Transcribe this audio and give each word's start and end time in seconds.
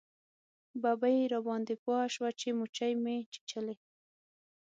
ببۍ 0.81 1.17
راباندې 1.33 1.75
پوه 1.83 1.99
شوه 2.13 2.29
چې 2.39 2.47
موچۍ 2.57 2.93
مې 3.03 3.15
چیچلی. 3.33 3.75